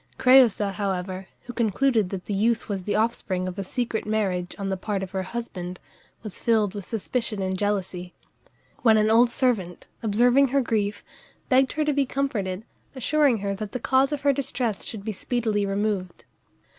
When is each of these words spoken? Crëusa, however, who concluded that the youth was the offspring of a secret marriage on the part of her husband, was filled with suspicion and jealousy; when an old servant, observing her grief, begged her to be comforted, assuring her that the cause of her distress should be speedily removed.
Crëusa, 0.17 0.73
however, 0.73 1.27
who 1.43 1.53
concluded 1.53 2.09
that 2.09 2.25
the 2.25 2.33
youth 2.33 2.67
was 2.67 2.85
the 2.85 2.95
offspring 2.95 3.47
of 3.47 3.59
a 3.59 3.63
secret 3.63 4.03
marriage 4.07 4.55
on 4.57 4.69
the 4.69 4.75
part 4.75 5.03
of 5.03 5.11
her 5.11 5.21
husband, 5.21 5.79
was 6.23 6.41
filled 6.41 6.73
with 6.73 6.85
suspicion 6.85 7.39
and 7.39 7.55
jealousy; 7.55 8.15
when 8.81 8.97
an 8.97 9.11
old 9.11 9.29
servant, 9.29 9.87
observing 10.01 10.47
her 10.47 10.61
grief, 10.61 11.03
begged 11.49 11.73
her 11.73 11.85
to 11.85 11.93
be 11.93 12.07
comforted, 12.07 12.65
assuring 12.95 13.37
her 13.45 13.53
that 13.53 13.73
the 13.73 13.79
cause 13.79 14.11
of 14.11 14.21
her 14.21 14.33
distress 14.33 14.83
should 14.85 15.05
be 15.05 15.11
speedily 15.11 15.67
removed. 15.67 16.25